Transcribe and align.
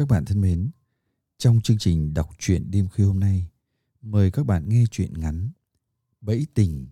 Các 0.00 0.08
bạn 0.08 0.24
thân 0.24 0.40
mến, 0.40 0.70
trong 1.38 1.60
chương 1.60 1.78
trình 1.78 2.14
đọc 2.14 2.30
truyện 2.38 2.70
đêm 2.70 2.88
khuya 2.88 3.04
hôm 3.04 3.20
nay, 3.20 3.48
mời 4.02 4.30
các 4.30 4.46
bạn 4.46 4.68
nghe 4.68 4.84
truyện 4.90 5.12
ngắn 5.20 5.50
Bẫy 6.20 6.46
tình 6.54 6.88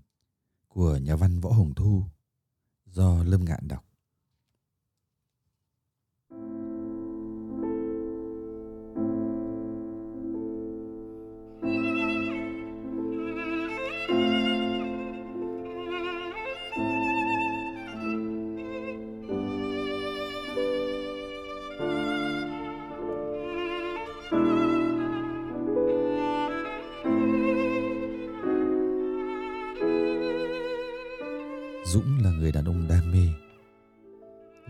của 0.69 0.97
nhà 0.97 1.17
văn 1.17 1.41
Võ 1.41 1.51
Hồng 1.51 1.75
Thu 1.75 2.05
do 2.87 3.25
Lâm 3.25 3.45
Ngạn 3.45 3.69
đọc. 3.69 3.88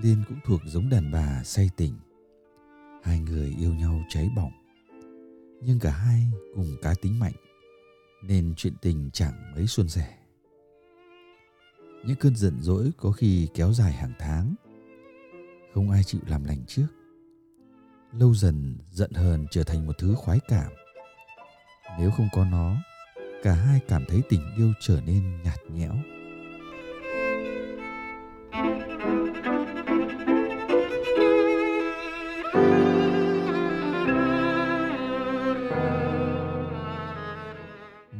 Liên 0.02 0.22
cũng 0.28 0.38
thuộc 0.44 0.60
giống 0.66 0.88
đàn 0.88 1.12
bà 1.12 1.42
say 1.44 1.70
tình. 1.76 1.94
Hai 3.02 3.18
người 3.18 3.54
yêu 3.58 3.74
nhau 3.74 4.04
cháy 4.08 4.30
bỏng. 4.36 4.52
Nhưng 5.62 5.78
cả 5.78 5.90
hai 5.90 6.22
cùng 6.54 6.76
cá 6.82 6.94
tính 7.02 7.18
mạnh 7.18 7.32
nên 8.22 8.54
chuyện 8.56 8.72
tình 8.82 9.10
chẳng 9.12 9.54
mấy 9.54 9.66
suôn 9.66 9.88
sẻ. 9.88 10.18
Những 12.06 12.16
cơn 12.16 12.36
giận 12.36 12.56
dỗi 12.60 12.90
có 12.96 13.10
khi 13.10 13.48
kéo 13.54 13.72
dài 13.72 13.92
hàng 13.92 14.12
tháng. 14.18 14.54
Không 15.74 15.90
ai 15.90 16.04
chịu 16.04 16.20
làm 16.26 16.44
lành 16.44 16.64
trước. 16.66 16.86
Lâu 18.12 18.34
dần 18.34 18.78
giận 18.92 19.12
hờn 19.12 19.46
trở 19.50 19.64
thành 19.64 19.86
một 19.86 19.98
thứ 19.98 20.14
khoái 20.14 20.40
cảm. 20.48 20.72
Nếu 21.98 22.10
không 22.10 22.28
có 22.32 22.44
nó, 22.44 22.76
cả 23.42 23.54
hai 23.54 23.80
cảm 23.88 24.04
thấy 24.08 24.22
tình 24.28 24.42
yêu 24.56 24.72
trở 24.80 25.00
nên 25.06 25.42
nhạt 25.42 25.58
nhẽo. 25.72 25.94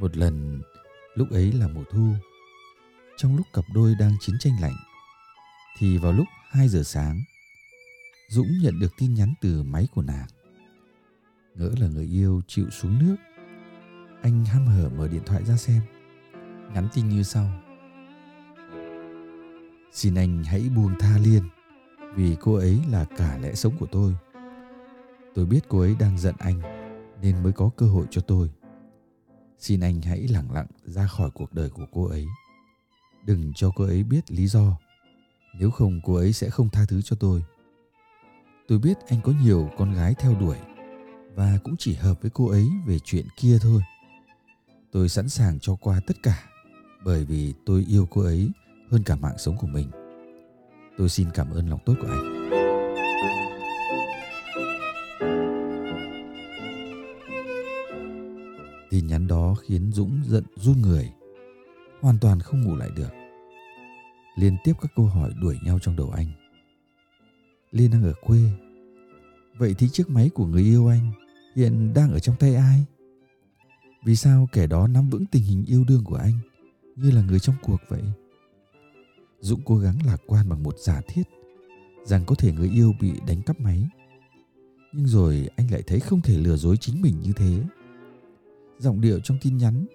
Một 0.08 0.16
lần, 0.16 0.60
lúc 1.14 1.30
ấy 1.30 1.52
là 1.52 1.68
mùa 1.68 1.84
thu. 1.90 2.12
Trong 3.16 3.36
lúc 3.36 3.46
cặp 3.52 3.64
đôi 3.74 3.94
đang 4.00 4.12
chiến 4.20 4.36
tranh 4.40 4.52
lạnh, 4.60 4.76
thì 5.78 5.98
vào 5.98 6.12
lúc 6.12 6.26
2 6.50 6.68
giờ 6.68 6.82
sáng, 6.82 7.20
Dũng 8.28 8.46
nhận 8.62 8.78
được 8.78 8.96
tin 8.98 9.14
nhắn 9.14 9.34
từ 9.40 9.62
máy 9.62 9.88
của 9.94 10.02
nàng. 10.02 10.26
Ngỡ 11.54 11.70
là 11.80 11.86
người 11.88 12.04
yêu 12.04 12.40
chịu 12.46 12.70
xuống 12.70 12.98
nước. 12.98 13.16
Anh 14.22 14.44
ham 14.44 14.66
hở 14.66 14.88
mở 14.88 15.08
điện 15.08 15.22
thoại 15.26 15.44
ra 15.44 15.56
xem. 15.56 15.82
Nhắn 16.74 16.88
tin 16.94 17.08
như 17.08 17.22
sau. 17.22 17.62
Xin 19.92 20.14
anh 20.14 20.44
hãy 20.44 20.68
buông 20.76 20.94
tha 20.98 21.18
Liên 21.18 21.42
vì 22.14 22.36
cô 22.40 22.54
ấy 22.54 22.80
là 22.90 23.04
cả 23.16 23.38
lẽ 23.38 23.54
sống 23.54 23.76
của 23.80 23.86
tôi. 23.86 24.16
Tôi 25.34 25.46
biết 25.46 25.60
cô 25.68 25.80
ấy 25.80 25.96
đang 26.00 26.18
giận 26.18 26.34
anh 26.38 26.60
nên 27.22 27.42
mới 27.42 27.52
có 27.52 27.70
cơ 27.76 27.86
hội 27.86 28.06
cho 28.10 28.20
tôi. 28.20 28.50
Xin 29.58 29.80
anh 29.80 30.02
hãy 30.02 30.18
lặng 30.18 30.52
lặng 30.52 30.66
ra 30.84 31.06
khỏi 31.06 31.30
cuộc 31.30 31.52
đời 31.52 31.70
của 31.70 31.86
cô 31.92 32.04
ấy. 32.04 32.26
Đừng 33.26 33.52
cho 33.54 33.70
cô 33.76 33.84
ấy 33.84 34.02
biết 34.02 34.30
lý 34.30 34.46
do. 34.46 34.78
Nếu 35.58 35.70
không, 35.70 36.00
cô 36.04 36.14
ấy 36.14 36.32
sẽ 36.32 36.50
không 36.50 36.68
tha 36.68 36.84
thứ 36.88 37.02
cho 37.02 37.16
tôi. 37.20 37.44
Tôi 38.68 38.78
biết 38.78 38.98
anh 39.08 39.20
có 39.24 39.32
nhiều 39.42 39.70
con 39.78 39.94
gái 39.94 40.14
theo 40.18 40.34
đuổi, 40.40 40.56
và 41.34 41.58
cũng 41.64 41.76
chỉ 41.78 41.94
hợp 41.94 42.22
với 42.22 42.30
cô 42.34 42.48
ấy 42.48 42.68
về 42.86 42.98
chuyện 42.98 43.26
kia 43.36 43.58
thôi. 43.62 43.82
Tôi 44.92 45.08
sẵn 45.08 45.28
sàng 45.28 45.58
cho 45.60 45.76
qua 45.76 46.00
tất 46.06 46.16
cả, 46.22 46.44
bởi 47.04 47.24
vì 47.24 47.54
tôi 47.66 47.84
yêu 47.88 48.08
cô 48.10 48.20
ấy 48.20 48.50
hơn 48.90 49.02
cả 49.02 49.16
mạng 49.16 49.38
sống 49.38 49.56
của 49.56 49.66
mình. 49.66 49.90
Tôi 50.98 51.08
xin 51.08 51.30
cảm 51.34 51.50
ơn 51.50 51.70
lòng 51.70 51.80
tốt 51.86 51.94
của 52.00 52.08
anh. 52.08 52.57
Tin 58.90 59.06
nhắn 59.06 59.26
đó 59.26 59.54
khiến 59.54 59.92
Dũng 59.92 60.20
giận 60.26 60.44
run 60.56 60.82
người, 60.82 61.10
hoàn 62.00 62.18
toàn 62.18 62.40
không 62.40 62.62
ngủ 62.62 62.76
lại 62.76 62.90
được. 62.96 63.10
Liên 64.36 64.56
tiếp 64.64 64.72
các 64.80 64.92
câu 64.96 65.06
hỏi 65.06 65.32
đuổi 65.40 65.56
nhau 65.64 65.78
trong 65.78 65.96
đầu 65.96 66.10
anh. 66.10 66.26
Liên 67.70 67.90
đang 67.90 68.02
ở 68.02 68.12
quê. 68.20 68.40
Vậy 69.58 69.74
thì 69.78 69.88
chiếc 69.88 70.10
máy 70.10 70.30
của 70.34 70.46
người 70.46 70.62
yêu 70.62 70.86
anh 70.86 71.12
hiện 71.56 71.94
đang 71.94 72.12
ở 72.12 72.18
trong 72.18 72.36
tay 72.38 72.54
ai? 72.54 72.84
Vì 74.04 74.16
sao 74.16 74.48
kẻ 74.52 74.66
đó 74.66 74.86
nắm 74.86 75.10
vững 75.10 75.26
tình 75.26 75.42
hình 75.42 75.64
yêu 75.66 75.84
đương 75.88 76.04
của 76.04 76.16
anh 76.16 76.38
như 76.96 77.10
là 77.10 77.22
người 77.22 77.40
trong 77.40 77.56
cuộc 77.62 77.80
vậy? 77.88 78.02
Dũng 79.40 79.60
cố 79.64 79.78
gắng 79.78 79.98
lạc 80.06 80.22
quan 80.26 80.48
bằng 80.48 80.62
một 80.62 80.78
giả 80.78 81.00
thiết 81.08 81.22
rằng 82.04 82.24
có 82.26 82.34
thể 82.34 82.52
người 82.52 82.70
yêu 82.70 82.94
bị 83.00 83.12
đánh 83.26 83.42
cắp 83.42 83.60
máy. 83.60 83.88
Nhưng 84.92 85.06
rồi 85.06 85.48
anh 85.56 85.70
lại 85.70 85.82
thấy 85.86 86.00
không 86.00 86.20
thể 86.20 86.38
lừa 86.38 86.56
dối 86.56 86.76
chính 86.76 87.02
mình 87.02 87.20
như 87.22 87.32
thế. 87.32 87.62
Giọng 88.78 89.00
điệu 89.00 89.20
trong 89.20 89.38
tin 89.42 89.56
nhắn 89.56 89.86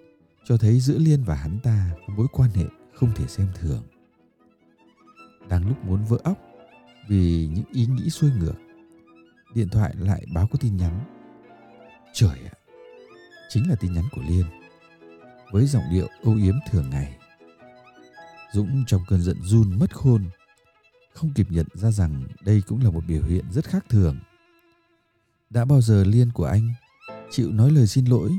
cho 0.44 0.56
thấy 0.56 0.80
giữa 0.80 0.98
Liên 0.98 1.24
và 1.24 1.34
hắn 1.34 1.58
ta 1.62 1.90
có 2.06 2.14
mối 2.14 2.26
quan 2.32 2.50
hệ 2.50 2.64
không 2.94 3.12
thể 3.14 3.26
xem 3.26 3.48
thường. 3.54 3.82
Đang 5.48 5.68
lúc 5.68 5.84
muốn 5.84 6.04
vỡ 6.04 6.18
óc 6.24 6.38
vì 7.08 7.48
những 7.54 7.64
ý 7.72 7.86
nghĩ 7.86 8.10
xuôi 8.10 8.30
ngược, 8.30 8.54
điện 9.54 9.68
thoại 9.68 9.94
lại 9.98 10.24
báo 10.34 10.48
có 10.52 10.58
tin 10.60 10.76
nhắn. 10.76 11.00
Trời 12.12 12.38
ạ, 12.44 12.54
chính 13.48 13.70
là 13.70 13.76
tin 13.76 13.92
nhắn 13.92 14.04
của 14.12 14.22
Liên 14.28 14.44
với 15.52 15.66
giọng 15.66 15.84
điệu 15.90 16.08
âu 16.24 16.34
yếm 16.34 16.54
thường 16.70 16.90
ngày. 16.90 17.16
Dũng 18.52 18.84
trong 18.86 19.02
cơn 19.08 19.22
giận 19.22 19.36
run 19.42 19.78
mất 19.78 19.96
khôn, 19.96 20.24
không 21.14 21.32
kịp 21.34 21.46
nhận 21.50 21.66
ra 21.74 21.90
rằng 21.90 22.26
đây 22.44 22.62
cũng 22.66 22.84
là 22.84 22.90
một 22.90 23.04
biểu 23.08 23.22
hiện 23.22 23.44
rất 23.52 23.64
khác 23.64 23.84
thường. 23.88 24.18
Đã 25.50 25.64
bao 25.64 25.80
giờ 25.80 26.04
Liên 26.04 26.30
của 26.34 26.44
anh 26.44 26.72
chịu 27.30 27.52
nói 27.52 27.70
lời 27.70 27.86
xin 27.86 28.04
lỗi, 28.04 28.30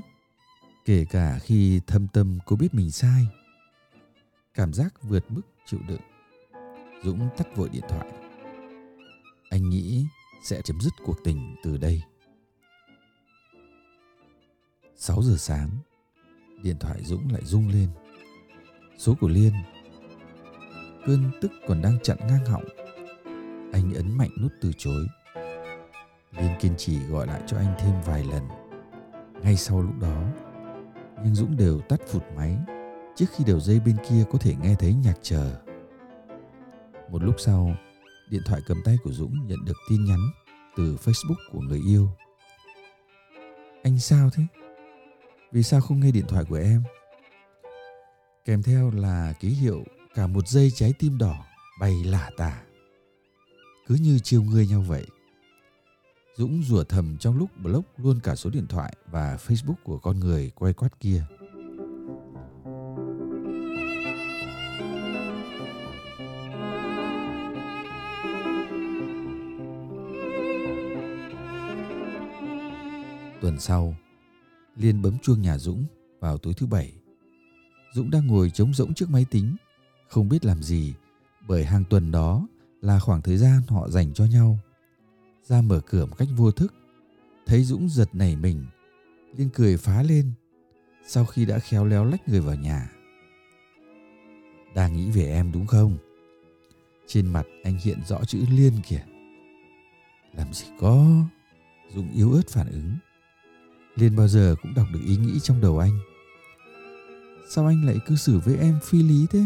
kể 0.86 1.06
cả 1.10 1.40
khi 1.40 1.82
thâm 1.88 2.08
tâm 2.08 2.40
cô 2.46 2.56
biết 2.56 2.74
mình 2.74 2.92
sai. 2.92 3.28
Cảm 4.54 4.74
giác 4.74 4.94
vượt 5.02 5.32
mức 5.32 5.42
chịu 5.66 5.80
đựng. 5.88 6.02
Dũng 7.04 7.30
tắt 7.38 7.48
vội 7.56 7.70
điện 7.70 7.84
thoại. 7.90 8.08
Anh 9.50 9.70
nghĩ 9.70 10.06
sẽ 10.44 10.62
chấm 10.62 10.82
dứt 10.82 10.94
cuộc 11.06 11.16
tình 11.24 11.56
từ 11.64 11.78
đây. 11.78 12.02
6 14.96 15.22
giờ 15.22 15.36
sáng, 15.38 15.70
điện 16.64 16.76
thoại 16.80 17.04
Dũng 17.04 17.32
lại 17.32 17.42
rung 17.46 17.70
lên. 17.70 17.90
Số 18.98 19.16
của 19.22 19.28
Liên 19.28 19.54
cơn 21.06 21.32
tức 21.42 21.52
còn 21.68 21.82
đang 21.82 21.98
chặn 22.04 22.18
ngang 22.28 22.46
họng 22.46 22.64
anh 23.74 23.94
ấn 23.94 24.18
mạnh 24.18 24.30
nút 24.42 24.52
từ 24.62 24.72
chối 24.78 25.08
liên 26.32 26.52
kiên 26.60 26.74
trì 26.78 27.00
gọi 27.00 27.28
lại 27.28 27.42
cho 27.48 27.58
anh 27.58 27.76
thêm 27.80 27.94
vài 28.06 28.24
lần 28.24 28.44
ngay 29.44 29.56
sau 29.56 29.82
lúc 29.82 30.00
đó 30.00 30.24
nhưng 31.26 31.36
dũng 31.36 31.58
đều 31.58 31.80
tắt 31.80 32.00
phụt 32.08 32.24
máy, 32.36 32.58
trước 33.16 33.26
khi 33.36 33.44
đầu 33.48 33.60
dây 33.60 33.80
bên 33.80 33.96
kia 34.10 34.24
có 34.32 34.38
thể 34.40 34.56
nghe 34.62 34.76
thấy 34.80 34.94
nhạc 34.94 35.16
chờ 35.22 35.62
một 37.12 37.24
lúc 37.24 37.36
sau, 37.38 37.76
điện 38.30 38.42
thoại 38.46 38.62
cầm 38.68 38.82
tay 38.86 38.98
của 39.04 39.12
dũng 39.12 39.48
nhận 39.48 39.66
được 39.66 39.78
tin 39.90 40.06
nhắn 40.06 40.20
từ 40.78 40.98
facebook 41.04 41.52
của 41.52 41.60
người 41.60 41.82
yêu 41.88 42.10
anh 43.84 44.00
sao 44.00 44.30
thế 44.34 44.44
vì 45.52 45.64
sao 45.64 45.82
không 45.82 46.00
nghe 46.00 46.12
điện 46.12 46.26
thoại 46.28 46.44
của 46.50 46.56
em 46.56 46.84
Kèm 48.46 48.64
theo 48.64 48.92
là 48.92 49.34
ký 49.40 49.50
hiệu 49.50 49.84
cả 50.16 50.28
một 50.28 50.48
dây 50.48 50.72
trái 50.76 50.94
tim 51.00 51.18
đỏ 51.18 51.46
bay 51.80 52.04
lả 52.04 52.30
tả. 52.38 52.62
Cứ 53.88 53.96
như 53.96 54.20
chiều 54.24 54.44
người 54.44 54.68
nhau 54.68 54.82
vậy. 54.88 55.06
Dũng 56.38 56.64
rủa 56.64 56.84
thầm 56.84 57.18
trong 57.18 57.38
lúc 57.38 57.50
block 57.64 58.00
luôn 58.00 58.20
cả 58.24 58.36
số 58.36 58.50
điện 58.50 58.68
thoại 58.68 58.96
và 59.12 59.38
Facebook 59.48 59.76
của 59.84 59.98
con 59.98 60.20
người 60.20 60.52
quay 60.56 60.74
quát 60.74 61.00
kia. 61.00 61.26
Tuần 73.42 73.60
sau, 73.60 73.96
Liên 74.76 75.02
bấm 75.02 75.18
chuông 75.20 75.42
nhà 75.42 75.58
Dũng 75.58 75.86
vào 76.20 76.38
tối 76.38 76.54
thứ 76.58 76.66
bảy. 76.68 76.94
Dũng 77.94 78.12
đang 78.12 78.28
ngồi 78.28 78.50
trống 78.50 78.74
rỗng 78.74 78.94
trước 78.94 79.10
máy 79.10 79.26
tính, 79.32 79.56
không 80.10 80.30
biết 80.30 80.46
làm 80.46 80.64
gì 80.64 80.94
bởi 81.48 81.66
hàng 81.66 81.84
tuần 81.90 82.12
đó 82.12 82.48
là 82.82 83.00
khoảng 83.00 83.22
thời 83.22 83.38
gian 83.38 83.62
họ 83.68 83.90
dành 83.90 84.14
cho 84.14 84.26
nhau. 84.26 84.60
Ra 85.48 85.62
mở 85.62 85.82
cửa 85.86 86.06
một 86.06 86.16
cách 86.18 86.28
vô 86.36 86.52
thức, 86.52 86.74
thấy 87.46 87.64
Dũng 87.64 87.90
giật 87.90 88.10
nảy 88.14 88.36
mình, 88.36 88.66
Liên 89.38 89.50
cười 89.54 89.78
phá 89.78 90.04
lên 90.04 90.32
sau 91.08 91.26
khi 91.26 91.46
đã 91.46 91.60
khéo 91.60 91.86
léo 91.86 92.06
lách 92.06 92.30
người 92.30 92.42
vào 92.42 92.56
nhà. 92.56 92.92
Đang 94.76 94.98
nghĩ 94.98 95.12
về 95.12 95.26
em 95.32 95.52
đúng 95.52 95.68
không? 95.68 95.98
Trên 97.08 97.28
mặt 97.28 97.46
anh 97.64 97.78
hiện 97.84 98.00
rõ 98.08 98.26
chữ 98.26 98.46
Liên 98.50 98.74
kìa. 98.88 99.04
Làm 100.34 100.54
gì 100.54 100.66
có? 100.80 101.06
Dũng 101.96 102.12
yếu 102.12 102.34
ớt 102.34 102.50
phản 102.50 102.72
ứng. 102.72 102.96
Liên 103.96 104.16
bao 104.16 104.28
giờ 104.28 104.56
cũng 104.62 104.74
đọc 104.74 104.88
được 104.94 105.02
ý 105.06 105.18
nghĩ 105.18 105.40
trong 105.44 105.62
đầu 105.62 105.80
anh. 105.80 106.00
Sao 107.50 107.68
anh 107.68 107.86
lại 107.86 107.96
cư 108.08 108.16
xử 108.16 108.40
với 108.40 108.58
em 108.58 108.80
phi 108.84 109.04
lý 109.04 109.26
thế? 109.32 109.46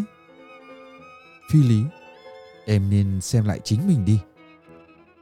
Phi 1.51 1.63
lý? 1.63 1.83
Em 2.65 2.89
nên 2.89 3.21
xem 3.21 3.45
lại 3.45 3.59
chính 3.63 3.87
mình 3.87 4.05
đi. 4.05 4.19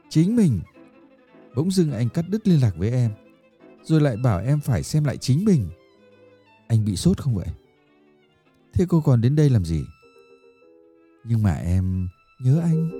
Chính 0.08 0.36
mình? 0.36 0.60
Bỗng 1.56 1.70
dưng 1.70 1.92
anh 1.92 2.08
cắt 2.08 2.24
đứt 2.28 2.48
liên 2.48 2.60
lạc 2.60 2.72
với 2.76 2.90
em. 2.90 3.10
Rồi 3.82 4.00
lại 4.00 4.16
bảo 4.16 4.40
em 4.40 4.60
phải 4.60 4.82
xem 4.82 5.04
lại 5.04 5.16
chính 5.16 5.44
mình. 5.44 5.68
Anh 6.68 6.84
bị 6.84 6.96
sốt 6.96 7.18
không 7.18 7.34
vậy? 7.34 7.48
Thế 8.72 8.86
cô 8.88 9.00
còn 9.00 9.20
đến 9.20 9.36
đây 9.36 9.50
làm 9.50 9.64
gì? 9.64 9.84
Nhưng 11.24 11.42
mà 11.42 11.54
em 11.54 12.08
nhớ 12.38 12.60
anh. 12.60 12.90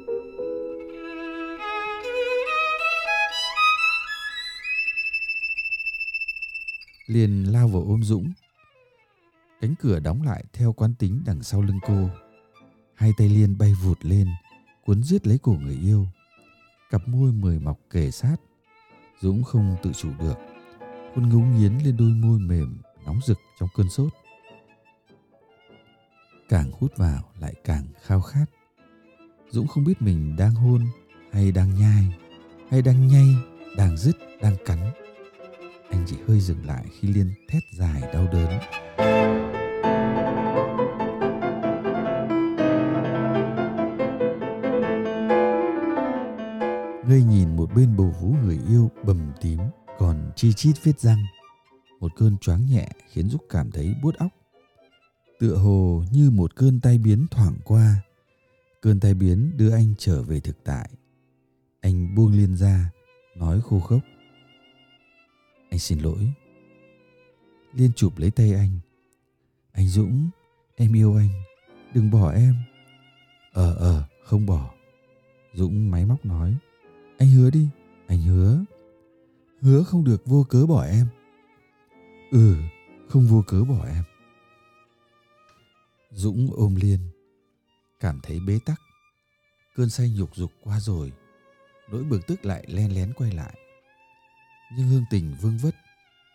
liền 7.09 7.53
lao 7.53 7.69
vào 7.69 7.83
ôm 7.83 8.03
Dũng. 8.03 8.33
Cánh 9.61 9.75
cửa 9.81 10.01
đóng 10.01 10.23
lại 10.23 10.45
theo 10.53 10.73
quán 10.73 10.95
tính 10.95 11.23
đằng 11.27 11.43
sau 11.43 11.63
lưng 11.63 11.79
cô. 11.87 12.11
Hai 12.95 13.13
tay 13.19 13.29
Liên 13.29 13.59
bay 13.59 13.75
vụt 13.83 13.99
lên, 14.03 14.29
cuốn 14.85 15.03
giết 15.03 15.27
lấy 15.27 15.39
cổ 15.39 15.53
người 15.53 15.79
yêu. 15.83 16.07
Cặp 16.91 17.09
môi 17.09 17.33
mười 17.33 17.59
mọc 17.59 17.79
kề 17.91 18.11
sát. 18.11 18.37
Dũng 19.21 19.45
không 19.45 19.77
tự 19.83 19.93
chủ 19.93 20.09
được. 20.21 20.39
Hôn 21.15 21.29
ngấu 21.29 21.41
nghiến 21.41 21.73
lên 21.85 21.97
đôi 21.97 22.11
môi 22.11 22.39
mềm, 22.39 22.79
nóng 23.07 23.21
rực 23.27 23.39
trong 23.61 23.69
cơn 23.77 23.89
sốt. 23.91 24.13
Càng 26.49 26.71
hút 26.81 26.97
vào 26.97 27.23
lại 27.41 27.55
càng 27.65 27.85
khao 28.03 28.21
khát. 28.21 28.45
Dũng 29.51 29.67
không 29.67 29.85
biết 29.85 30.03
mình 30.03 30.37
đang 30.39 30.55
hôn 30.55 30.87
hay 31.33 31.53
đang 31.53 31.75
nhai, 31.75 32.05
hay 32.71 32.83
đang 32.83 33.07
nhay, 33.07 33.27
đang 33.77 33.97
dứt, 33.97 34.17
đang 34.41 34.57
cắn 34.65 34.79
anh 35.91 36.05
chỉ 36.07 36.17
hơi 36.29 36.41
dừng 36.41 36.67
lại 36.67 36.85
khi 37.01 37.09
liên 37.09 37.33
thét 37.49 37.63
dài 37.79 38.03
đau 38.13 38.27
đớn 38.33 38.61
ngây 47.09 47.23
nhìn 47.23 47.57
một 47.57 47.71
bên 47.75 47.97
bầu 47.97 48.15
vú 48.21 48.29
người 48.29 48.59
yêu 48.69 48.91
bầm 49.05 49.33
tím 49.41 49.59
còn 49.99 50.33
chi 50.37 50.53
chít 50.53 50.77
vết 50.85 51.01
răng 51.01 51.25
một 52.01 52.13
cơn 52.17 52.39
choáng 52.39 52.67
nhẹ 52.67 52.89
khiến 53.09 53.29
dúc 53.29 53.43
cảm 53.51 53.71
thấy 53.71 53.95
buốt 54.03 54.15
óc 54.15 54.31
tựa 55.39 55.57
hồ 55.57 56.05
như 56.13 56.31
một 56.31 56.57
cơn 56.57 56.81
tai 56.81 56.99
biến 56.99 57.27
thoảng 57.31 57.55
qua 57.65 57.97
cơn 58.81 59.01
tai 59.01 59.15
biến 59.15 59.57
đưa 59.57 59.71
anh 59.71 59.95
trở 59.99 60.23
về 60.23 60.41
thực 60.41 60.65
tại 60.65 60.91
anh 61.81 62.15
buông 62.15 62.33
liên 62.33 62.57
ra 62.57 62.91
nói 63.37 63.61
khô 63.61 63.81
khốc 63.81 64.01
anh 65.71 65.79
xin 65.79 65.99
lỗi. 65.99 66.33
Liên 67.75 67.91
chụp 67.97 68.19
lấy 68.19 68.31
tay 68.31 68.53
anh. 68.53 68.79
Anh 69.73 69.89
Dũng, 69.89 70.31
em 70.77 70.93
yêu 70.93 71.17
anh. 71.17 71.29
Đừng 71.95 72.11
bỏ 72.11 72.31
em. 72.31 72.55
Ờ 73.53 73.75
ờ, 73.75 74.05
không 74.25 74.47
bỏ. 74.47 74.75
Dũng 75.55 75.91
máy 75.91 76.07
móc 76.07 76.27
nói. 76.27 76.57
Anh 77.19 77.31
hứa 77.31 77.51
đi, 77.51 77.69
anh 78.07 78.23
hứa. 78.23 78.65
Hứa 79.61 79.83
không 79.83 80.05
được 80.05 80.27
vô 80.27 80.47
cớ 80.49 80.67
bỏ 80.67 80.83
em. 80.83 81.07
Ừ, 82.31 82.57
không 83.09 83.27
vô 83.27 83.45
cớ 83.47 83.65
bỏ 83.65 83.87
em. 83.87 84.05
Dũng 86.11 86.49
ôm 86.57 86.75
Liên, 86.75 86.99
cảm 88.01 88.21
thấy 88.23 88.41
bế 88.41 88.59
tắc. 88.67 88.81
Cơn 89.75 89.91
say 89.91 90.11
nhục 90.11 90.37
dục 90.37 90.51
qua 90.63 90.81
rồi, 90.81 91.13
nỗi 91.91 92.05
bực 92.05 92.27
tức 92.27 92.45
lại 92.45 92.65
len 92.69 92.95
lén 92.95 93.13
quay 93.17 93.33
lại 93.33 93.59
nhưng 94.71 94.89
hương 94.89 95.05
tình 95.11 95.35
vương 95.41 95.59
vất 95.59 95.75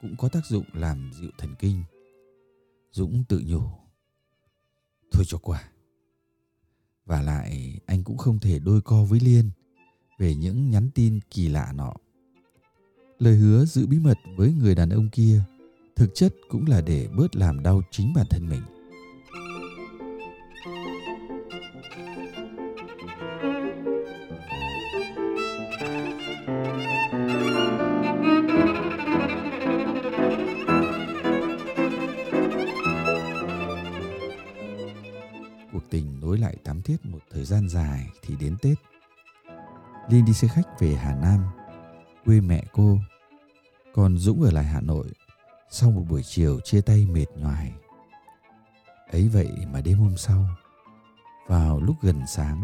cũng 0.01 0.15
có 0.17 0.29
tác 0.29 0.45
dụng 0.45 0.65
làm 0.73 1.11
dịu 1.13 1.31
thần 1.37 1.55
kinh. 1.59 1.83
Dũng 2.91 3.23
tự 3.29 3.43
nhủ. 3.45 3.61
Thôi 5.11 5.23
cho 5.27 5.37
qua. 5.37 5.69
Và 7.05 7.21
lại 7.21 7.79
anh 7.85 8.03
cũng 8.03 8.17
không 8.17 8.39
thể 8.39 8.59
đôi 8.59 8.81
co 8.81 9.03
với 9.03 9.19
Liên 9.19 9.49
về 10.17 10.35
những 10.35 10.69
nhắn 10.69 10.89
tin 10.95 11.19
kỳ 11.29 11.47
lạ 11.47 11.73
nọ. 11.75 11.93
Lời 13.19 13.35
hứa 13.35 13.65
giữ 13.65 13.87
bí 13.87 13.99
mật 13.99 14.17
với 14.37 14.53
người 14.53 14.75
đàn 14.75 14.89
ông 14.89 15.09
kia, 15.09 15.41
thực 15.95 16.15
chất 16.15 16.35
cũng 16.49 16.67
là 16.67 16.81
để 16.81 17.07
bớt 17.17 17.35
làm 17.35 17.63
đau 17.63 17.81
chính 17.91 18.13
bản 18.13 18.25
thân 18.29 18.49
mình. 18.49 18.61
Cuộc 35.73 35.89
tình 35.89 36.19
nối 36.21 36.37
lại 36.37 36.57
thắm 36.63 36.81
thiết 36.81 37.05
một 37.05 37.19
thời 37.31 37.45
gian 37.45 37.69
dài 37.69 38.09
thì 38.21 38.35
đến 38.39 38.55
Tết. 38.61 38.77
Liên 40.09 40.25
đi 40.25 40.33
xe 40.33 40.47
khách 40.47 40.79
về 40.79 40.95
Hà 40.95 41.15
Nam, 41.15 41.45
quê 42.25 42.41
mẹ 42.41 42.63
cô. 42.71 42.97
Còn 43.93 44.17
Dũng 44.17 44.41
ở 44.41 44.51
lại 44.51 44.63
Hà 44.63 44.81
Nội 44.81 45.07
sau 45.69 45.91
một 45.91 46.03
buổi 46.09 46.23
chiều 46.23 46.59
chia 46.59 46.81
tay 46.81 47.05
mệt 47.05 47.25
nhoài. 47.35 47.73
Ấy 49.11 49.27
vậy 49.27 49.49
mà 49.73 49.81
đêm 49.81 49.97
hôm 49.97 50.17
sau, 50.17 50.45
vào 51.47 51.79
lúc 51.79 51.95
gần 52.01 52.21
sáng, 52.27 52.63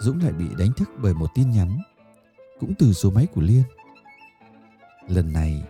Dũng 0.00 0.22
lại 0.22 0.32
bị 0.32 0.44
đánh 0.58 0.72
thức 0.72 0.88
bởi 1.02 1.14
một 1.14 1.30
tin 1.34 1.50
nhắn, 1.50 1.78
cũng 2.60 2.74
từ 2.78 2.92
số 2.92 3.10
máy 3.10 3.26
của 3.34 3.40
Liên. 3.40 3.62
Lần 5.08 5.32
này, 5.32 5.62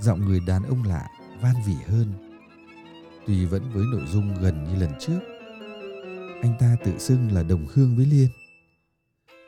giọng 0.00 0.20
người 0.20 0.40
đàn 0.46 0.62
ông 0.62 0.82
lạ 0.82 1.08
van 1.40 1.54
vỉ 1.66 1.74
hơn, 1.86 2.12
tuy 3.26 3.44
vẫn 3.44 3.70
với 3.72 3.84
nội 3.92 4.06
dung 4.06 4.34
gần 4.40 4.64
như 4.64 4.76
lần 4.76 4.92
trước 5.00 5.18
anh 6.44 6.54
ta 6.58 6.76
tự 6.84 6.98
xưng 6.98 7.32
là 7.32 7.42
đồng 7.42 7.66
hương 7.74 7.96
với 7.96 8.06
Liên. 8.06 8.28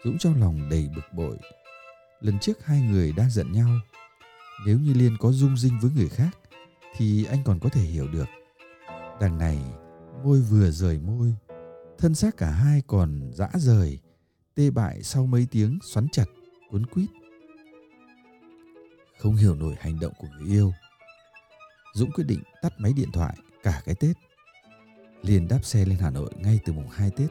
Dũng 0.07 0.19
trong 0.19 0.41
lòng 0.41 0.69
đầy 0.69 0.89
bực 0.97 1.13
bội. 1.13 1.37
Lần 2.21 2.39
trước 2.39 2.67
hai 2.67 2.81
người 2.81 3.13
đang 3.13 3.31
giận 3.31 3.53
nhau. 3.53 3.69
Nếu 4.67 4.79
như 4.79 4.95
Liên 4.95 5.17
có 5.21 5.33
dung 5.33 5.57
dinh 5.57 5.79
với 5.83 5.91
người 5.91 6.09
khác 6.09 6.39
thì 6.97 7.25
anh 7.25 7.39
còn 7.45 7.59
có 7.61 7.69
thể 7.69 7.81
hiểu 7.81 8.09
được. 8.09 8.25
Đằng 9.21 9.39
này 9.39 9.59
môi 10.25 10.41
vừa 10.41 10.71
rời 10.71 10.99
môi, 10.99 11.35
thân 11.99 12.15
xác 12.15 12.37
cả 12.37 12.51
hai 12.51 12.83
còn 12.87 13.31
dã 13.35 13.49
rời, 13.55 13.99
tê 14.55 14.71
bại 14.71 15.03
sau 15.03 15.27
mấy 15.27 15.47
tiếng 15.51 15.79
xoắn 15.83 16.07
chặt, 16.13 16.27
cuốn 16.71 16.87
quýt. 16.87 17.09
Không 19.19 19.37
hiểu 19.37 19.55
nổi 19.55 19.75
hành 19.81 20.01
động 20.01 20.13
của 20.19 20.29
người 20.39 20.49
yêu. 20.49 20.73
Dũng 21.95 22.13
quyết 22.13 22.25
định 22.25 22.43
tắt 22.63 22.73
máy 22.79 22.93
điện 22.97 23.13
thoại 23.13 23.37
cả 23.63 23.83
cái 23.85 23.95
Tết 23.95 24.17
liền 25.23 25.49
đáp 25.49 25.61
xe 25.63 25.85
lên 25.85 25.99
Hà 26.01 26.11
Nội 26.11 26.31
ngay 26.37 26.61
từ 26.65 26.73
mùng 26.73 26.89
2 26.89 27.11
Tết. 27.11 27.31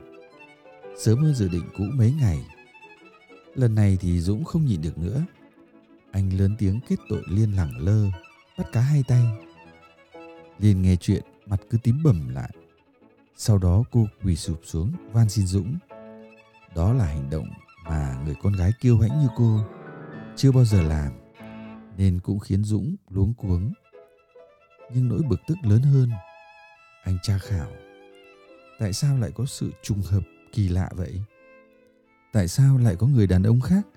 Sớm 0.97 1.19
hơn 1.19 1.33
dự 1.33 1.49
định 1.49 1.69
cũ 1.77 1.83
mấy 1.97 2.13
ngày. 2.19 2.45
Lần 3.55 3.75
này 3.75 3.97
thì 4.01 4.19
Dũng 4.19 4.43
không 4.43 4.65
nhịn 4.65 4.81
được 4.81 4.97
nữa. 4.97 5.25
Anh 6.11 6.39
lớn 6.39 6.55
tiếng 6.59 6.79
kết 6.87 6.95
tội 7.09 7.23
Liên 7.27 7.51
lẳng 7.51 7.77
lơ, 7.77 8.05
bắt 8.57 8.67
cá 8.73 8.81
hai 8.81 9.03
tay. 9.07 9.23
Liên 10.59 10.81
nghe 10.81 10.95
chuyện, 10.95 11.23
mặt 11.45 11.61
cứ 11.69 11.77
tím 11.83 12.03
bầm 12.03 12.29
lại. 12.29 12.49
Sau 13.35 13.57
đó 13.57 13.83
cô 13.91 14.07
quỳ 14.23 14.35
sụp 14.35 14.61
xuống 14.63 14.91
van 15.11 15.29
xin 15.29 15.45
Dũng. 15.45 15.77
Đó 16.75 16.93
là 16.93 17.05
hành 17.05 17.29
động 17.29 17.47
mà 17.83 18.21
người 18.25 18.35
con 18.43 18.53
gái 18.53 18.71
kiêu 18.81 18.99
hãnh 18.99 19.19
như 19.19 19.27
cô 19.35 19.59
chưa 20.35 20.51
bao 20.51 20.65
giờ 20.65 20.81
làm 20.81 21.11
nên 21.97 22.19
cũng 22.19 22.39
khiến 22.39 22.63
Dũng 22.63 22.95
luống 23.09 23.33
cuống. 23.33 23.73
Nhưng 24.93 25.09
nỗi 25.09 25.21
bực 25.29 25.39
tức 25.47 25.57
lớn 25.63 25.81
hơn 25.81 26.09
Anh 27.03 27.17
tra 27.23 27.37
khảo. 27.37 27.71
Tại 28.79 28.93
sao 28.93 29.17
lại 29.17 29.31
có 29.35 29.45
sự 29.45 29.71
trùng 29.83 30.01
hợp 30.01 30.21
kỳ 30.51 30.67
lạ 30.67 30.89
vậy? 30.95 31.21
Tại 32.35 32.47
sao 32.47 32.77
lại 32.77 32.95
có 32.95 33.07
người 33.07 33.27
đàn 33.27 33.43
ông 33.43 33.61
khác 33.61 33.87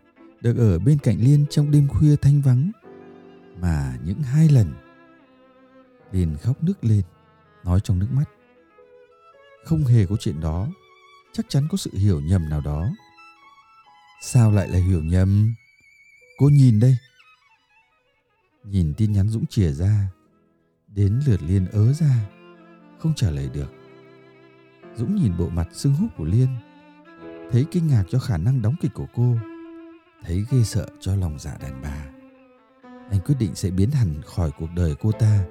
được 0.41 0.57
ở 0.57 0.79
bên 0.79 0.99
cạnh 0.99 1.21
Liên 1.21 1.47
trong 1.51 1.71
đêm 1.71 1.89
khuya 1.89 2.17
thanh 2.17 2.43
vắng 2.43 2.71
mà 3.61 3.99
những 4.05 4.23
hai 4.23 4.49
lần 4.49 4.75
Liên 6.13 6.37
khóc 6.43 6.63
nức 6.63 6.85
lên, 6.85 7.03
nói 7.65 7.81
trong 7.85 7.99
nước 7.99 8.07
mắt. 8.13 8.25
Không 9.65 9.85
hề 9.85 10.07
có 10.07 10.17
chuyện 10.21 10.41
đó, 10.41 10.69
chắc 11.33 11.47
chắn 11.49 11.69
có 11.71 11.77
sự 11.77 11.91
hiểu 11.95 12.21
nhầm 12.21 12.49
nào 12.49 12.61
đó. 12.61 12.91
Sao 14.23 14.53
lại 14.53 14.69
là 14.69 14.79
hiểu 14.79 15.03
nhầm? 15.05 15.55
Cô 16.39 16.49
nhìn 16.49 16.81
đây. 16.81 16.97
Nhìn 18.65 18.95
tin 18.97 19.13
nhắn 19.13 19.29
Dũng 19.29 19.47
chìa 19.47 19.73
ra, 19.73 20.11
đến 20.87 21.21
lượt 21.27 21.43
Liên 21.43 21.67
ớ 21.67 21.93
ra, 21.93 22.31
không 22.99 23.15
trả 23.17 23.31
lời 23.31 23.51
được. 23.55 23.73
Dũng 24.97 25.17
nhìn 25.17 25.37
bộ 25.37 25.49
mặt 25.49 25.69
sưng 25.73 25.95
húp 25.95 26.17
của 26.17 26.25
Liên, 26.25 26.49
thấy 27.51 27.67
kinh 27.71 27.87
ngạc 27.87 28.05
cho 28.11 28.19
khả 28.19 28.37
năng 28.37 28.63
đóng 28.63 28.75
kịch 28.81 28.95
của 28.95 29.07
cô, 29.15 29.37
thấy 30.25 30.45
ghê 30.51 30.63
sợ 30.65 30.89
cho 31.01 31.15
lòng 31.15 31.39
dạ 31.39 31.57
đàn 31.61 31.83
bà. 31.83 32.07
Anh 33.11 33.21
quyết 33.27 33.35
định 33.39 33.55
sẽ 33.55 33.71
biến 33.71 33.91
hẳn 33.91 34.23
khỏi 34.23 34.51
cuộc 34.59 34.69
đời 34.77 34.95
cô 35.01 35.13
ta 35.13 35.45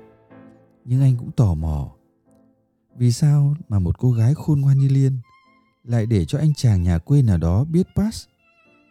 nhưng 0.89 1.01
anh 1.01 1.17
cũng 1.17 1.31
tò 1.31 1.53
mò 1.53 1.91
vì 2.97 3.11
sao 3.11 3.55
mà 3.69 3.79
một 3.79 3.97
cô 3.97 4.11
gái 4.11 4.33
khôn 4.33 4.61
ngoan 4.61 4.77
như 4.77 4.87
liên 4.87 5.19
lại 5.83 6.05
để 6.05 6.25
cho 6.25 6.39
anh 6.39 6.53
chàng 6.53 6.83
nhà 6.83 6.97
quê 6.97 7.21
nào 7.21 7.37
đó 7.37 7.63
biết 7.63 7.87
pass 7.95 8.27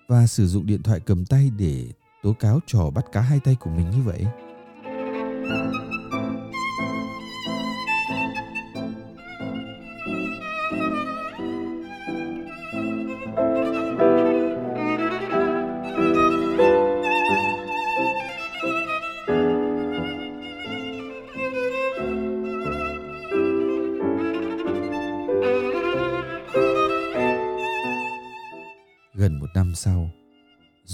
và 0.09 0.27
sử 0.27 0.47
dụng 0.47 0.67
điện 0.67 0.83
thoại 0.83 1.01
cầm 1.01 1.25
tay 1.25 1.51
để 1.59 1.89
tố 2.23 2.33
cáo 2.33 2.61
trò 2.67 2.91
bắt 2.91 3.05
cá 3.13 3.21
hai 3.21 3.41
tay 3.41 3.57
của 3.61 3.71
mình 3.71 3.91
như 3.91 4.03
vậy 4.03 4.27
Gần 5.49 5.96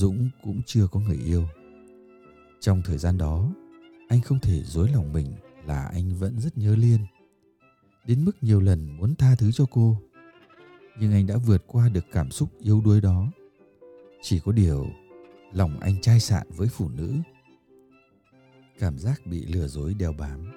Dũng 0.03 0.29
cũng 0.43 0.63
chưa 0.67 0.87
có 0.87 1.01
người 1.01 1.17
yêu. 1.17 1.45
Trong 2.61 2.83
thời 2.85 2.99
gian 2.99 3.19
đó, 3.19 3.53
anh 4.09 4.21
không 4.21 4.41
thể 4.41 4.63
dối 4.63 4.89
lòng 4.95 5.13
mình 5.13 5.27
là 5.67 5.85
anh 5.93 6.15
vẫn 6.15 6.41
rất 6.41 6.59
nhớ 6.59 6.77
Liên. 6.77 7.07
Đến 8.07 8.25
mức 8.25 8.37
nhiều 8.41 8.61
lần 8.61 8.97
muốn 8.97 9.15
tha 9.15 9.35
thứ 9.39 9.53
cho 9.53 9.67
cô. 9.71 9.97
Nhưng 10.99 11.13
anh 11.13 11.27
đã 11.27 11.37
vượt 11.37 11.65
qua 11.67 11.89
được 11.89 12.05
cảm 12.13 12.31
xúc 12.31 12.49
yếu 12.59 12.81
đuối 12.81 13.01
đó. 13.01 13.27
Chỉ 14.23 14.41
có 14.41 14.53
điều, 14.53 14.87
lòng 15.53 15.81
anh 15.81 16.01
chai 16.01 16.21
sạn 16.21 16.47
với 16.57 16.69
phụ 16.69 16.89
nữ. 16.89 17.15
Cảm 18.79 18.99
giác 18.99 19.27
bị 19.27 19.47
lừa 19.47 19.69
dối 19.69 19.95
đeo 19.95 20.13
bám. 20.13 20.53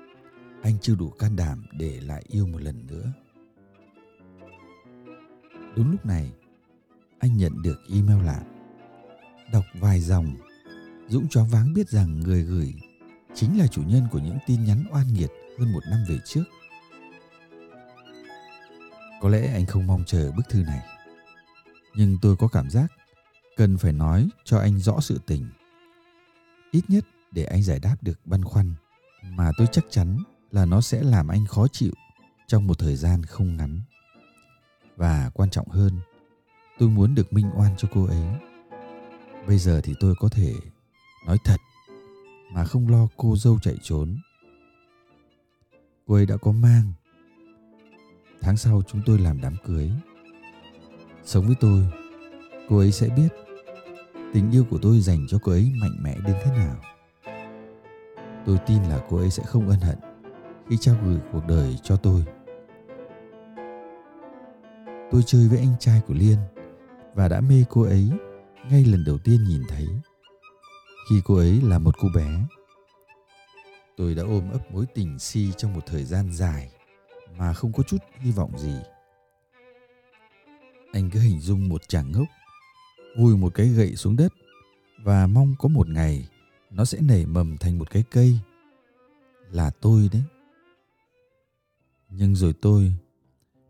Anh 0.62 0.78
chưa 0.82 0.96
đủ 0.96 1.10
can 1.10 1.36
đảm 1.36 1.66
để 1.78 2.02
lại 2.02 2.24
yêu 2.28 2.48
một 2.48 2.62
lần 2.62 2.88
nữa. 2.88 3.14
Đúng 5.75 5.92
lúc 5.92 6.06
này, 6.06 6.32
anh 7.20 7.38
nhận 7.38 7.62
được 7.62 7.82
email 7.90 8.25
lạ. 8.25 8.55
Đọc 9.52 9.66
vài 9.74 10.00
dòng, 10.00 10.36
Dũng 11.08 11.30
choáng 11.30 11.48
váng 11.48 11.74
biết 11.74 11.90
rằng 11.90 12.20
người 12.20 12.44
gửi 12.44 12.74
chính 13.34 13.60
là 13.60 13.68
chủ 13.68 13.84
nhân 13.84 14.08
của 14.12 14.20
những 14.20 14.38
tin 14.48 14.64
nhắn 14.64 14.86
oan 14.92 15.14
nghiệt 15.14 15.32
hơn 15.60 15.74
một 15.74 15.84
năm 15.90 16.00
về 16.08 16.18
trước. 16.25 16.44
Có 19.22 19.30
lẽ 19.30 19.54
anh 19.54 19.66
không 19.66 19.88
mong 19.88 20.04
chờ 20.06 20.32
bức 20.32 20.50
thư 20.50 20.64
này. 20.64 20.86
Nhưng 21.96 22.18
tôi 22.22 22.36
có 22.36 22.48
cảm 22.48 22.70
giác 22.70 22.92
cần 23.58 23.78
phải 23.78 23.94
nói 23.94 24.30
cho 24.44 24.60
anh 24.60 24.80
rõ 24.80 25.00
sự 25.02 25.20
tình. 25.25 25.50
Ít 26.72 26.82
nhất 26.88 27.06
để 27.32 27.44
anh 27.44 27.64
giải 27.64 27.80
đáp 27.80 27.96
được 28.02 28.20
băn 28.25 28.44
khoăn 28.44 28.74
mà 29.24 29.52
tôi 29.58 29.68
chắc 29.72 29.86
chắn 29.90 30.18
là 30.52 30.66
nó 30.66 30.82
sẽ 30.82 31.04
làm 31.04 31.28
anh 31.28 31.46
khó 31.46 31.68
chịu 31.68 31.94
trong 32.48 32.68
một 32.68 32.80
thời 32.80 32.96
gian 32.96 33.24
không 33.24 33.58
ngắn. 33.58 33.82
Và 34.98 35.32
quan 35.34 35.50
trọng 35.50 35.68
hơn, 35.68 36.00
tôi 36.80 36.90
muốn 36.90 37.16
được 37.16 37.34
minh 37.34 37.52
oan 37.56 37.75
cho 37.78 37.88
cô 37.94 38.06
ấy 38.06 38.25
bây 39.48 39.58
giờ 39.58 39.82
thì 39.84 39.94
tôi 40.00 40.16
có 40.20 40.30
thể 40.30 40.54
nói 41.28 41.38
thật 41.46 41.58
mà 42.54 42.64
không 42.64 42.90
lo 42.90 43.08
cô 43.18 43.36
dâu 43.36 43.60
chạy 43.60 43.75
trốn. 43.82 44.18
Cô 46.08 46.16
ấy 46.16 46.25
đã 46.25 46.38
có 46.38 46.52
mang. 46.52 46.94
Tháng 48.42 48.58
sau 48.58 48.82
chúng 48.88 49.02
tôi 49.06 49.20
làm 49.20 49.42
đám 49.42 49.56
cưới. 49.66 49.92
Sống 51.24 51.46
với 51.46 51.56
tôi, 51.60 51.86
cô 52.70 52.78
ấy 52.78 52.92
sẽ 52.92 53.10
biết 53.10 53.28
tình 54.34 54.52
yêu 54.52 54.66
của 54.70 54.78
tôi 54.82 55.00
dành 55.00 55.25
cho 55.30 55.40
cô 55.44 55.52
ấy 55.52 55.72
mạnh 55.82 55.98
mẽ 56.02 56.16
đến 56.25 56.36
thế 56.44 56.52
nào. 56.52 56.75
Tôi 58.46 58.58
tin 58.66 58.84
là 58.84 59.06
cô 59.10 59.18
ấy 59.18 59.32
sẽ 59.32 59.44
không 59.44 59.70
ân 59.70 59.80
hận 59.80 59.98
khi 60.70 60.78
trao 60.78 60.96
gửi 61.04 61.20
cuộc 61.32 61.48
đời 61.48 61.78
cho 61.84 61.96
tôi. 61.96 62.25
Tôi 65.12 65.24
chơi 65.25 65.48
với 65.48 65.60
anh 65.60 65.75
trai 65.80 66.02
của 66.08 66.14
liên 66.14 66.38
và 67.14 67.28
đã 67.28 67.42
mê 67.42 67.64
cô 67.70 67.82
ấy 67.82 68.10
ngay 68.70 68.86
lần 68.86 69.04
đầu 69.06 69.18
tiên 69.18 69.44
nhìn 69.44 69.64
thấy. 69.68 69.88
Khi 71.10 71.22
cô 71.26 71.36
ấy 71.36 71.62
là 71.62 71.80
một 71.80 71.96
cô 71.98 72.08
bé, 72.16 72.46
tôi 73.98 74.16
đã 74.16 74.24
ôm 74.24 74.52
ấp 74.52 74.72
mối 74.72 74.86
tình 74.94 75.20
si 75.20 75.52
trong 75.58 75.74
một 75.74 75.82
thời 75.86 76.04
gian 76.04 76.34
dài 76.34 76.72
mà 77.38 77.54
không 77.54 77.74
có 77.74 77.84
chút 77.84 77.98
hy 78.20 78.32
vọng 78.32 78.58
gì. 78.58 78.76
Anh 80.94 81.10
cứ 81.10 81.20
hình 81.20 81.40
dung 81.40 81.70
một 81.70 81.82
chàng 81.88 82.12
ngốc 82.12 82.28
vùi 83.18 83.38
một 83.38 83.54
cái 83.54 83.68
gậy 83.68 83.96
xuống 83.96 84.16
đất 84.16 84.34
và 85.04 85.28
mong 85.28 85.56
có 85.60 85.70
một 85.70 85.90
ngày 85.90 86.30
nó 86.72 86.86
sẽ 86.86 87.02
nảy 87.02 87.26
mầm 87.26 87.58
thành 87.58 87.78
một 87.78 87.90
cái 87.90 88.04
cây. 88.12 88.40
Là 89.52 89.70
tôi 89.70 90.10
đấy. 90.14 90.24
Nhưng 92.10 92.36
rồi 92.36 92.54
tôi, 92.62 92.94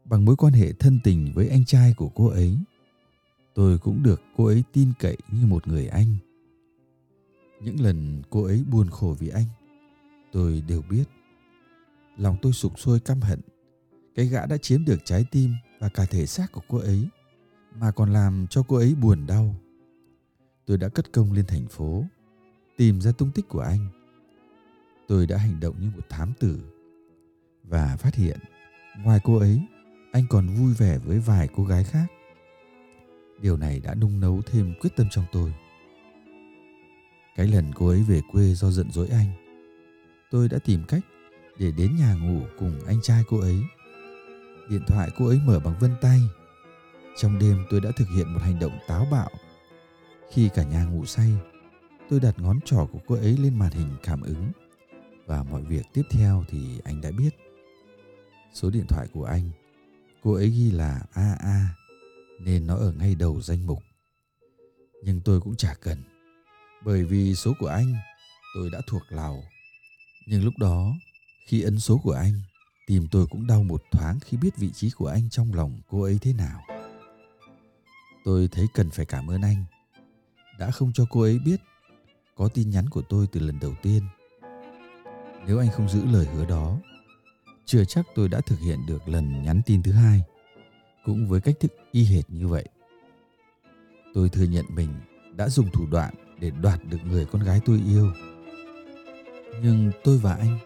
bằng 0.06 0.26
mối 0.26 0.36
quan 0.36 0.54
hệ 0.54 0.74
thân 0.74 1.00
tình 1.04 1.32
với 1.36 1.50
anh 1.50 1.66
trai 1.66 1.94
của 1.98 2.10
cô 2.10 2.28
ấy 2.28 2.58
tôi 3.56 3.78
cũng 3.78 4.04
được 4.04 4.22
cô 4.38 4.46
ấy 4.46 4.64
tin 4.74 4.92
cậy 5.00 5.18
như 5.32 5.46
một 5.46 5.68
người 5.68 5.88
anh. 5.88 6.16
Những 7.62 7.80
lần 7.80 8.22
cô 8.30 8.44
ấy 8.44 8.64
buồn 8.72 8.90
khổ 8.90 9.16
vì 9.20 9.30
anh, 9.30 9.46
tôi 10.32 10.64
đều 10.68 10.82
biết. 10.90 11.04
Lòng 12.18 12.38
tôi 12.42 12.54
sụp 12.54 12.80
sôi 12.80 13.00
căm 13.00 13.22
hận. 13.22 13.40
Cái 14.16 14.26
gã 14.26 14.46
đã 14.46 14.58
chiếm 14.58 14.86
được 14.86 15.00
trái 15.06 15.26
tim 15.32 15.54
và 15.80 15.90
cả 15.90 16.06
thể 16.06 16.26
xác 16.26 16.52
của 16.52 16.62
cô 16.68 16.78
ấy, 16.78 17.08
mà 17.80 17.92
còn 17.92 18.14
làm 18.14 18.48
cho 18.50 18.64
cô 18.68 18.76
ấy 18.76 18.96
buồn 18.96 19.28
đau. 19.28 19.56
Tôi 20.66 20.78
đã 20.78 20.90
cất 20.90 21.12
công 21.14 21.34
lên 21.34 21.46
thành 21.46 21.68
phố, 21.68 22.04
tìm 22.78 23.02
ra 23.02 23.12
tung 23.12 23.32
tích 23.32 23.50
của 23.50 23.60
anh. 23.60 23.88
Tôi 25.08 25.28
đã 25.28 25.38
hành 25.38 25.60
động 25.60 25.76
như 25.82 25.90
một 25.96 26.10
thám 26.10 26.34
tử 26.40 26.60
và 27.64 27.98
phát 27.98 28.16
hiện 28.16 28.40
ngoài 29.04 29.20
cô 29.24 29.38
ấy, 29.38 29.62
anh 30.12 30.24
còn 30.30 30.48
vui 30.48 30.74
vẻ 30.74 30.98
với 30.98 31.20
vài 31.20 31.50
cô 31.56 31.64
gái 31.64 31.84
khác 31.84 32.06
điều 33.42 33.58
này 33.58 33.80
đã 33.80 33.96
nung 33.96 34.20
nấu 34.20 34.42
thêm 34.46 34.74
quyết 34.82 34.90
tâm 34.96 35.08
trong 35.12 35.26
tôi. 35.32 35.54
Cái 37.36 37.48
lần 37.48 37.72
cô 37.76 37.88
ấy 37.88 38.04
về 38.04 38.22
quê 38.32 38.54
do 38.54 38.72
giận 38.72 38.92
dỗi 38.92 39.08
anh, 39.08 39.28
tôi 40.32 40.50
đã 40.50 40.60
tìm 40.66 40.84
cách 40.88 41.04
để 41.60 41.72
đến 41.72 41.96
nhà 41.96 42.14
ngủ 42.14 42.42
cùng 42.60 42.80
anh 42.88 43.02
trai 43.02 43.24
cô 43.28 43.40
ấy. 43.40 43.58
Điện 44.70 44.82
thoại 44.88 45.10
cô 45.18 45.28
ấy 45.28 45.40
mở 45.46 45.60
bằng 45.60 45.80
vân 45.80 45.92
tay. 46.02 46.22
Trong 47.18 47.40
đêm 47.40 47.66
tôi 47.70 47.82
đã 47.82 47.92
thực 47.96 48.08
hiện 48.16 48.34
một 48.34 48.40
hành 48.42 48.60
động 48.60 48.80
táo 48.88 49.08
bạo. 49.12 49.30
Khi 50.32 50.50
cả 50.56 50.64
nhà 50.64 50.84
ngủ 50.84 51.06
say, 51.06 51.32
tôi 52.10 52.20
đặt 52.20 52.40
ngón 52.40 52.60
trỏ 52.66 52.88
của 52.92 53.00
cô 53.08 53.16
ấy 53.16 53.38
lên 53.38 53.60
màn 53.60 53.72
hình 53.72 53.90
cảm 54.04 54.22
ứng. 54.22 54.52
Và 55.26 55.44
mọi 55.44 55.62
việc 55.62 55.86
tiếp 55.94 56.04
theo 56.10 56.44
thì 56.50 56.80
anh 56.84 57.02
đã 57.02 57.12
biết. 57.18 57.30
Số 58.54 58.70
điện 58.70 58.86
thoại 58.88 59.08
của 59.14 59.24
anh, 59.24 59.50
cô 60.24 60.34
ấy 60.34 60.50
ghi 60.50 60.72
là 60.72 61.02
aa 61.14 61.76
nên 62.40 62.68
nó 62.68 62.76
ở 62.76 62.92
ngay 62.92 63.16
đầu 63.16 63.42
danh 63.42 63.66
mục. 63.66 63.84
Nhưng 65.04 65.22
tôi 65.22 65.42
cũng 65.42 65.56
chả 65.56 65.74
cần, 65.74 66.04
bởi 66.86 67.04
vì 67.04 67.36
số 67.36 67.54
của 67.60 67.68
anh 67.68 67.96
tôi 68.56 68.70
đã 68.70 68.82
thuộc 68.88 69.02
lào. 69.10 69.44
Nhưng 70.28 70.44
lúc 70.44 70.54
đó, 70.60 70.94
khi 71.48 71.62
ấn 71.62 71.80
số 71.80 71.98
của 72.04 72.12
anh, 72.14 72.42
tìm 72.88 73.08
tôi 73.12 73.28
cũng 73.28 73.48
đau 73.48 73.64
một 73.64 73.84
thoáng 73.92 74.20
khi 74.20 74.38
biết 74.38 74.58
vị 74.58 74.72
trí 74.72 74.90
của 74.90 75.08
anh 75.08 75.30
trong 75.30 75.54
lòng 75.54 75.82
cô 75.90 76.02
ấy 76.02 76.18
thế 76.22 76.34
nào. 76.34 76.62
Tôi 78.26 78.48
thấy 78.52 78.68
cần 78.74 78.90
phải 78.90 79.06
cảm 79.06 79.28
ơn 79.28 79.42
anh 79.42 79.66
đã 80.60 80.72
không 80.72 80.92
cho 80.94 81.06
cô 81.10 81.22
ấy 81.22 81.40
biết 81.40 81.62
có 82.36 82.48
tin 82.48 82.70
nhắn 82.70 82.90
của 82.90 83.02
tôi 83.02 83.28
từ 83.32 83.40
lần 83.40 83.60
đầu 83.60 83.74
tiên. 83.82 84.04
Nếu 85.48 85.60
anh 85.60 85.70
không 85.72 85.90
giữ 85.90 86.06
lời 86.06 86.26
hứa 86.26 86.46
đó, 86.46 86.80
chưa 87.66 87.86
chắc 87.86 88.06
tôi 88.16 88.30
đã 88.30 88.42
thực 88.42 88.60
hiện 88.60 88.86
được 88.86 89.08
lần 89.08 89.44
nhắn 89.44 89.62
tin 89.66 89.84
thứ 89.84 89.92
hai 89.92 90.24
cũng 91.06 91.28
với 91.28 91.42
cách 91.42 91.56
thức 91.60 91.72
y 91.92 92.04
hệt 92.04 92.30
như 92.30 92.48
vậy. 92.48 92.66
Tôi 94.14 94.30
thừa 94.30 94.44
nhận 94.44 94.66
mình 94.70 94.90
đã 95.36 95.50
dùng 95.50 95.72
thủ 95.74 95.86
đoạn 95.92 96.14
để 96.40 96.52
đoạt 96.62 96.80
được 96.90 97.00
người 97.06 97.26
con 97.26 97.44
gái 97.44 97.60
tôi 97.66 97.82
yêu. 97.88 98.12
Nhưng 99.62 99.92
tôi 100.04 100.18
và 100.18 100.34
anh, 100.36 100.58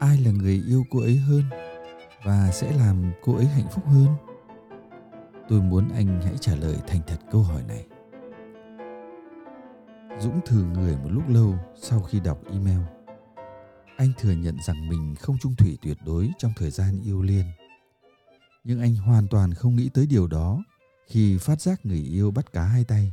ai 0.00 0.18
là 0.24 0.30
người 0.30 0.62
yêu 0.66 0.84
cô 0.90 1.00
ấy 1.00 1.16
hơn? 1.16 1.42
và 2.24 2.50
sẽ 2.52 2.72
làm 2.72 3.12
cô 3.22 3.36
ấy 3.36 3.46
hạnh 3.46 3.68
phúc 3.70 3.84
hơn 3.86 4.08
tôi 5.48 5.60
muốn 5.60 5.88
anh 5.94 6.20
hãy 6.24 6.34
trả 6.40 6.54
lời 6.54 6.76
thành 6.86 7.00
thật 7.06 7.18
câu 7.30 7.42
hỏi 7.42 7.62
này 7.68 7.86
dũng 10.18 10.40
thử 10.46 10.64
người 10.64 10.96
một 10.96 11.08
lúc 11.10 11.28
lâu 11.28 11.54
sau 11.76 12.02
khi 12.02 12.20
đọc 12.20 12.38
email 12.52 12.80
anh 13.96 14.12
thừa 14.18 14.32
nhận 14.32 14.56
rằng 14.66 14.88
mình 14.88 15.14
không 15.14 15.38
trung 15.38 15.54
thủy 15.56 15.78
tuyệt 15.82 15.96
đối 16.06 16.30
trong 16.38 16.52
thời 16.56 16.70
gian 16.70 17.00
yêu 17.04 17.22
liên 17.22 17.44
nhưng 18.64 18.80
anh 18.80 18.96
hoàn 18.96 19.28
toàn 19.28 19.54
không 19.54 19.76
nghĩ 19.76 19.88
tới 19.88 20.06
điều 20.06 20.26
đó 20.26 20.64
khi 21.06 21.38
phát 21.38 21.60
giác 21.60 21.86
người 21.86 22.02
yêu 22.02 22.30
bắt 22.30 22.52
cá 22.52 22.64
hai 22.64 22.84
tay. 22.84 23.12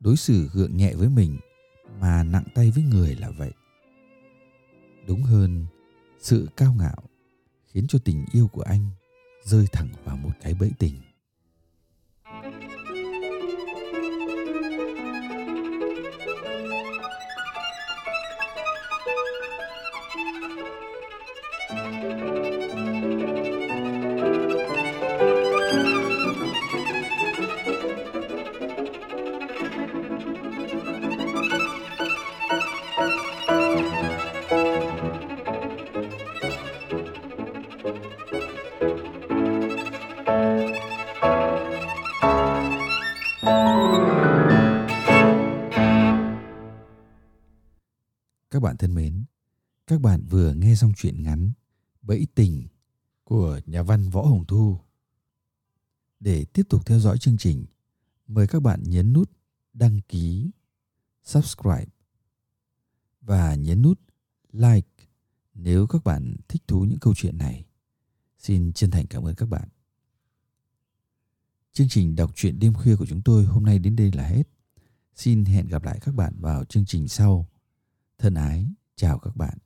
Đối 0.00 0.16
xử 0.16 0.48
gượng 0.52 0.76
nhẹ 0.76 0.94
với 0.94 1.08
mình 1.08 1.38
mà 2.00 2.22
nặng 2.22 2.44
tay 2.54 2.70
với 2.70 2.84
người 2.84 3.14
là 3.14 3.30
vậy. 3.30 3.52
Đúng 5.06 5.22
hơn, 5.22 5.66
sự 6.20 6.48
cao 6.56 6.74
ngạo 6.78 7.02
khiến 7.66 7.86
cho 7.88 7.98
tình 8.04 8.24
yêu 8.32 8.48
của 8.48 8.62
anh 8.62 8.90
rơi 9.44 9.66
thẳng 9.72 9.88
vào 10.04 10.16
một 10.16 10.32
cái 10.42 10.54
bẫy 10.54 10.70
tình. 10.78 10.94
Xong 50.76 50.92
chuyện 50.96 51.22
ngắn 51.22 51.52
Bẫy 52.02 52.26
tình 52.34 52.66
của 53.24 53.60
nhà 53.66 53.82
văn 53.82 54.08
Võ 54.08 54.22
Hồng 54.22 54.44
Thu. 54.46 54.78
Để 56.20 56.44
tiếp 56.44 56.62
tục 56.68 56.86
theo 56.86 56.98
dõi 56.98 57.18
chương 57.18 57.36
trình, 57.36 57.66
mời 58.26 58.46
các 58.46 58.62
bạn 58.62 58.82
nhấn 58.82 59.12
nút 59.12 59.30
đăng 59.72 60.00
ký, 60.00 60.50
subscribe 61.24 61.86
và 63.20 63.54
nhấn 63.54 63.82
nút 63.82 64.00
like 64.52 64.88
nếu 65.54 65.86
các 65.86 66.04
bạn 66.04 66.36
thích 66.48 66.62
thú 66.66 66.84
những 66.84 66.98
câu 66.98 67.14
chuyện 67.14 67.38
này. 67.38 67.66
Xin 68.38 68.72
chân 68.72 68.90
thành 68.90 69.06
cảm 69.06 69.26
ơn 69.26 69.34
các 69.34 69.48
bạn. 69.48 69.68
Chương 71.72 71.88
trình 71.88 72.16
đọc 72.16 72.32
truyện 72.34 72.58
đêm 72.58 72.74
khuya 72.74 72.96
của 72.96 73.06
chúng 73.06 73.22
tôi 73.22 73.44
hôm 73.44 73.64
nay 73.64 73.78
đến 73.78 73.96
đây 73.96 74.12
là 74.12 74.26
hết. 74.26 74.48
Xin 75.14 75.44
hẹn 75.44 75.68
gặp 75.68 75.82
lại 75.82 75.98
các 76.00 76.14
bạn 76.14 76.34
vào 76.40 76.64
chương 76.64 76.86
trình 76.86 77.08
sau. 77.08 77.48
Thân 78.18 78.34
ái, 78.34 78.66
chào 78.96 79.18
các 79.18 79.36
bạn. 79.36 79.58